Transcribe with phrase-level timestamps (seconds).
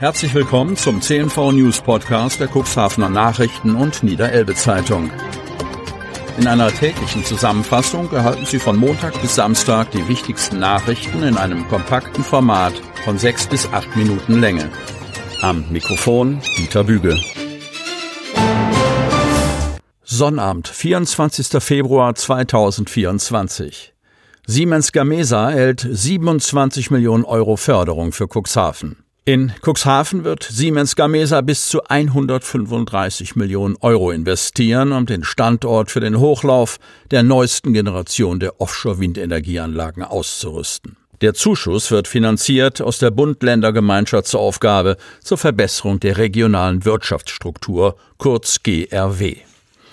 [0.00, 5.10] Herzlich willkommen zum CNV News Podcast der Cuxhavener Nachrichten und Niederelbe Zeitung.
[6.38, 11.68] In einer täglichen Zusammenfassung erhalten Sie von Montag bis Samstag die wichtigsten Nachrichten in einem
[11.68, 12.72] kompakten Format
[13.04, 14.70] von sechs bis acht Minuten Länge.
[15.42, 17.20] Am Mikrofon Dieter Büge.
[20.02, 21.62] Sonnabend, 24.
[21.62, 23.92] Februar 2024.
[24.46, 29.04] Siemens Gamesa erhält 27 Millionen Euro Förderung für Cuxhaven.
[29.30, 36.00] In Cuxhaven wird Siemens Gamesa bis zu 135 Millionen Euro investieren, um den Standort für
[36.00, 36.78] den Hochlauf
[37.12, 40.96] der neuesten Generation der Offshore-Windenergieanlagen auszurüsten.
[41.20, 49.36] Der Zuschuss wird finanziert aus der Bund-Länder-Gemeinschaftsaufgabe zur Verbesserung der regionalen Wirtschaftsstruktur, kurz GRW.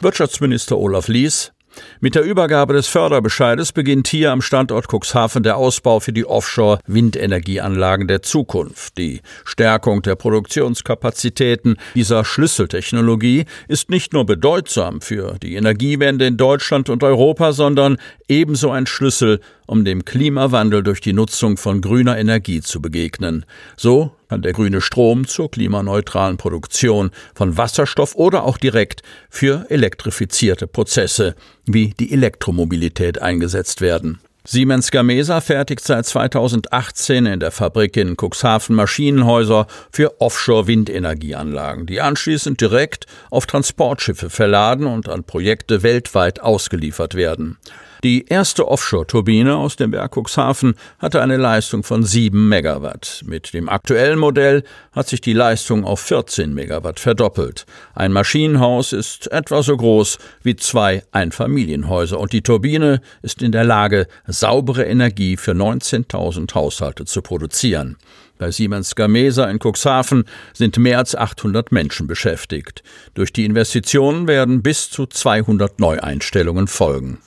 [0.01, 1.51] Wirtschaftsminister Olaf Lies
[1.99, 8.07] mit der Übergabe des Förderbescheides beginnt hier am Standort Cuxhaven der Ausbau für die Offshore-Windenergieanlagen
[8.07, 8.97] der Zukunft.
[8.97, 16.89] Die Stärkung der Produktionskapazitäten dieser Schlüsseltechnologie ist nicht nur bedeutsam für die Energiewende in Deutschland
[16.89, 17.97] und Europa, sondern
[18.27, 23.45] ebenso ein Schlüssel, um dem Klimawandel durch die Nutzung von grüner Energie zu begegnen.
[23.75, 30.67] So kann der grüne Strom zur klimaneutralen Produktion von Wasserstoff oder auch direkt für elektrifizierte
[30.67, 34.19] Prozesse wie die Elektromobilität eingesetzt werden.
[34.49, 42.61] Siemens Gamesa fertigt seit 2018 in der Fabrik in Cuxhaven Maschinenhäuser für Offshore-Windenergieanlagen, die anschließend
[42.61, 47.57] direkt auf Transportschiffe verladen und an Projekte weltweit ausgeliefert werden.
[48.03, 53.23] Die erste Offshore-Turbine aus dem Werk Cuxhaven hatte eine Leistung von 7 Megawatt.
[53.25, 57.65] Mit dem aktuellen Modell hat sich die Leistung auf 14 Megawatt verdoppelt.
[57.95, 63.63] Ein Maschinenhaus ist etwa so groß wie zwei Einfamilienhäuser und die Turbine ist in der
[63.63, 67.97] Lage, saubere Energie für 19.000 Haushalte zu produzieren.
[68.37, 72.83] Bei Siemens Gamesa in Cuxhaven sind mehr als 800 Menschen beschäftigt.
[73.15, 77.17] Durch die Investitionen werden bis zu 200 Neueinstellungen folgen.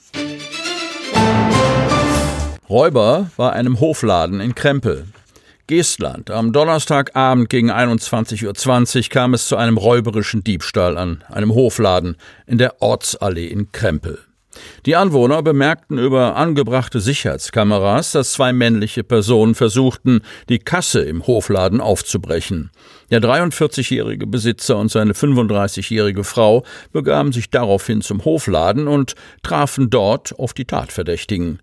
[2.71, 5.07] Räuber war einem Hofladen in Krempel.
[5.67, 6.31] Geestland.
[6.31, 8.47] Am Donnerstagabend gegen 21.20
[9.07, 12.17] Uhr kam es zu einem räuberischen Diebstahl an einem Hofladen
[12.47, 14.21] in der Ortsallee in Krempel.
[14.87, 21.81] Die Anwohner bemerkten über angebrachte Sicherheitskameras, dass zwei männliche Personen versuchten, die Kasse im Hofladen
[21.81, 22.71] aufzubrechen.
[23.11, 30.39] Der 43-jährige Besitzer und seine 35-jährige Frau begaben sich daraufhin zum Hofladen und trafen dort
[30.39, 31.59] auf die Tatverdächtigen.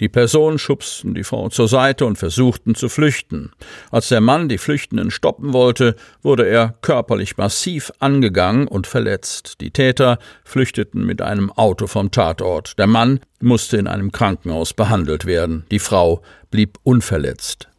[0.00, 3.52] Die Personen schubsten die Frau zur Seite und versuchten zu flüchten.
[3.90, 9.60] Als der Mann die Flüchtenden stoppen wollte, wurde er körperlich massiv angegangen und verletzt.
[9.60, 12.78] Die Täter flüchteten mit einem Auto vom Tatort.
[12.78, 15.64] Der Mann musste in einem Krankenhaus behandelt werden.
[15.70, 17.69] Die Frau blieb unverletzt.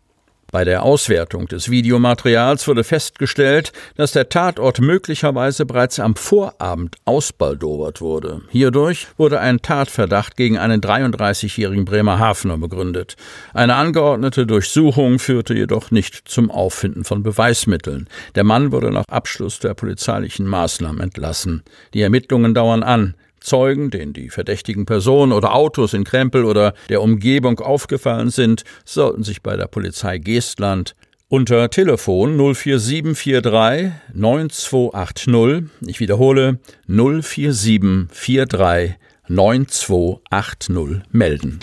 [0.51, 8.01] Bei der Auswertung des Videomaterials wurde festgestellt, dass der Tatort möglicherweise bereits am Vorabend ausbaldowert
[8.01, 8.41] wurde.
[8.49, 13.15] Hierdurch wurde ein Tatverdacht gegen einen 33-jährigen Bremerhavener begründet.
[13.53, 18.09] Eine angeordnete Durchsuchung führte jedoch nicht zum Auffinden von Beweismitteln.
[18.35, 21.63] Der Mann wurde nach Abschluss der polizeilichen Maßnahmen entlassen.
[21.93, 23.15] Die Ermittlungen dauern an.
[23.41, 29.23] Zeugen, denen die verdächtigen Personen oder Autos in Krempel oder der Umgebung aufgefallen sind, sollten
[29.23, 30.95] sich bei der Polizei Geestland
[31.27, 38.95] unter Telefon 04743 9280, ich wiederhole 04743
[39.27, 41.59] 9280 melden.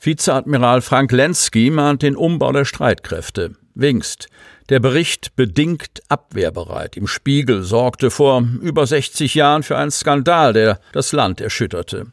[0.00, 3.52] Vizeadmiral Frank Lenski mahnt den Umbau der Streitkräfte.
[3.74, 4.28] Wingst.
[4.70, 10.80] Der Bericht bedingt abwehrbereit im Spiegel sorgte vor über 60 Jahren für einen Skandal, der
[10.92, 12.06] das Land erschütterte.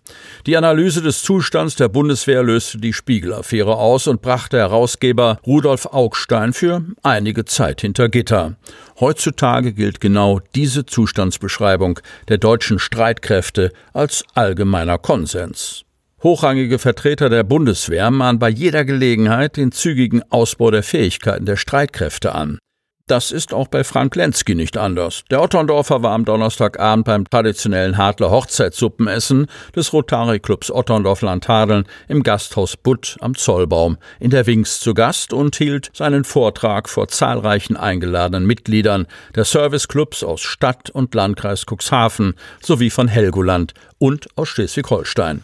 [0.45, 6.51] Die Analyse des Zustands der Bundeswehr löste die Spiegel-Affäre aus und brachte Herausgeber Rudolf Augstein
[6.51, 8.57] für einige Zeit hinter Gitter.
[9.00, 15.85] Heutzutage gilt genau diese Zustandsbeschreibung der deutschen Streitkräfte als allgemeiner Konsens.
[16.23, 22.35] Hochrangige Vertreter der Bundeswehr mahnen bei jeder Gelegenheit den zügigen Ausbau der Fähigkeiten der Streitkräfte
[22.35, 22.59] an.
[23.07, 25.23] Das ist auch bei Frank Lenski nicht anders.
[25.31, 32.78] Der Otterndorfer war am Donnerstagabend beim traditionellen Hadler Hochzeitssuppenessen des Rotary Clubs Otterndorf-Landhadeln im Gasthaus
[32.78, 38.46] Butt am Zollbaum in der Wings zu Gast und hielt seinen Vortrag vor zahlreichen eingeladenen
[38.46, 45.41] Mitgliedern der Serviceclubs aus Stadt und Landkreis Cuxhaven sowie von Helgoland und aus Schleswig-Holstein.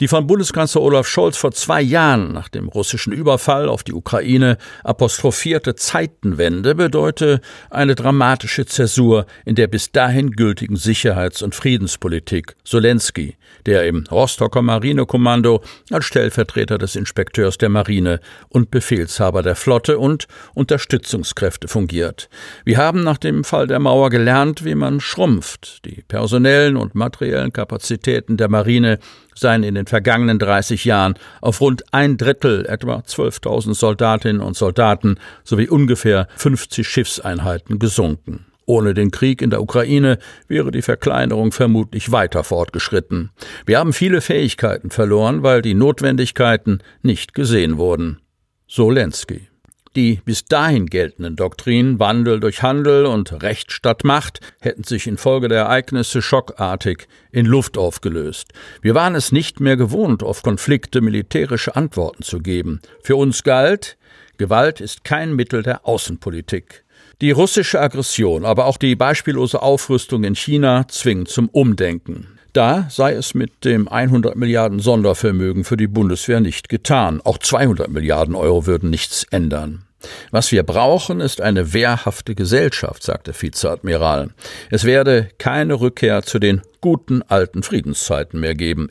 [0.00, 4.56] Die von Bundeskanzler Olaf Scholz vor zwei Jahren nach dem russischen Überfall auf die Ukraine
[4.82, 12.56] apostrophierte Zeitenwende bedeute eine dramatische Zäsur in der bis dahin gültigen Sicherheits- und Friedenspolitik.
[12.64, 13.36] Solensky,
[13.66, 20.26] der im Rostocker Marinekommando als Stellvertreter des Inspekteurs der Marine und Befehlshaber der Flotte und
[20.54, 22.30] Unterstützungskräfte fungiert.
[22.64, 25.84] Wir haben nach dem Fall der Mauer gelernt, wie man schrumpft.
[25.84, 28.98] Die personellen und materiellen Kapazitäten der Marine
[29.34, 35.16] seien in den vergangenen 30 Jahren auf rund ein Drittel, etwa 12.000 Soldatinnen und Soldaten
[35.44, 38.46] sowie ungefähr 50 Schiffseinheiten gesunken.
[38.64, 40.18] Ohne den Krieg in der Ukraine
[40.48, 43.30] wäre die Verkleinerung vermutlich weiter fortgeschritten.
[43.66, 48.20] Wir haben viele Fähigkeiten verloren, weil die Notwendigkeiten nicht gesehen wurden.
[48.66, 49.51] So Lenski.
[49.94, 55.48] Die bis dahin geltenden Doktrinen Wandel durch Handel und Recht statt Macht hätten sich infolge
[55.48, 58.52] der Ereignisse schockartig in Luft aufgelöst.
[58.80, 62.80] Wir waren es nicht mehr gewohnt, auf Konflikte militärische Antworten zu geben.
[63.02, 63.98] Für uns galt,
[64.38, 66.84] Gewalt ist kein Mittel der Außenpolitik.
[67.20, 72.38] Die russische Aggression, aber auch die beispiellose Aufrüstung in China zwingen zum Umdenken.
[72.52, 77.20] Da sei es mit dem 100 Milliarden Sondervermögen für die Bundeswehr nicht getan.
[77.24, 79.84] Auch 200 Milliarden Euro würden nichts ändern.
[80.30, 84.30] Was wir brauchen, ist eine wehrhafte Gesellschaft, sagte Vizeadmiral.
[84.70, 88.90] Es werde keine Rückkehr zu den guten alten Friedenszeiten mehr geben.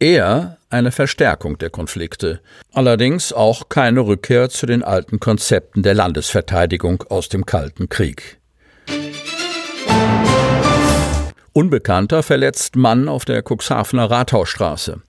[0.00, 2.40] Eher eine Verstärkung der Konflikte.
[2.72, 8.38] Allerdings auch keine Rückkehr zu den alten Konzepten der Landesverteidigung aus dem Kalten Krieg.
[11.56, 15.00] Unbekannter verletzt Mann auf der Cuxhavener Rathausstraße.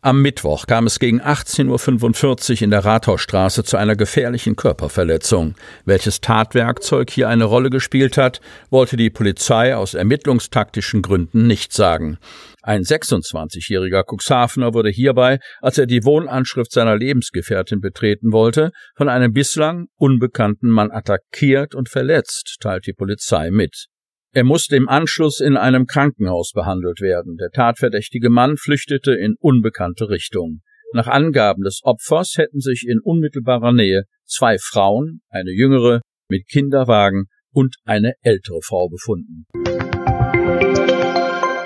[0.00, 5.56] Am Mittwoch kam es gegen 18.45 Uhr in der Rathausstraße zu einer gefährlichen Körperverletzung.
[5.84, 8.40] Welches Tatwerkzeug hier eine Rolle gespielt hat,
[8.70, 12.16] wollte die Polizei aus ermittlungstaktischen Gründen nicht sagen.
[12.62, 19.34] Ein 26-jähriger Cuxhavener wurde hierbei, als er die Wohnanschrift seiner Lebensgefährtin betreten wollte, von einem
[19.34, 23.88] bislang unbekannten Mann attackiert und verletzt, teilt die Polizei mit.
[24.36, 27.36] Er musste im Anschluss in einem Krankenhaus behandelt werden.
[27.36, 30.62] Der tatverdächtige Mann flüchtete in unbekannte Richtung.
[30.92, 37.26] Nach Angaben des Opfers hätten sich in unmittelbarer Nähe zwei Frauen, eine jüngere mit Kinderwagen
[37.52, 39.46] und eine ältere Frau befunden.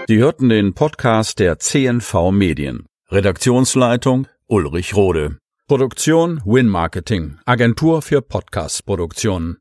[0.06, 2.85] Sie hörten den Podcast der CNV Medien.
[3.11, 5.38] Redaktionsleitung Ulrich Rode.
[5.69, 9.56] Produktion Win Marketing, Agentur für Podcast-Produktionen.